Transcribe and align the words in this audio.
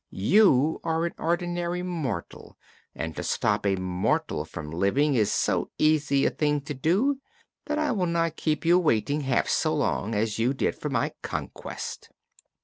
You 0.33 0.81
are 0.83 1.05
an 1.05 1.13
ordinary 1.19 1.83
mortal, 1.83 2.57
and 2.95 3.15
to 3.15 3.21
stop 3.21 3.67
a 3.67 3.75
mortal 3.75 4.45
from 4.45 4.71
living 4.71 5.13
is 5.13 5.31
so 5.31 5.69
easy 5.77 6.25
a 6.25 6.31
thing 6.31 6.61
to 6.61 6.73
do 6.73 7.19
that 7.67 7.77
I 7.77 7.91
will 7.91 8.07
not 8.07 8.35
keep 8.35 8.65
you 8.65 8.79
waiting 8.79 9.21
half 9.21 9.47
so 9.47 9.75
long 9.75 10.15
as 10.15 10.39
you 10.39 10.55
did 10.55 10.73
for 10.73 10.89
my 10.89 11.13
conquest." 11.21 12.09